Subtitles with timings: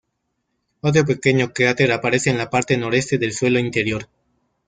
[0.81, 4.09] Otro pequeño cráter aparece en la parte noreste del suelo interior.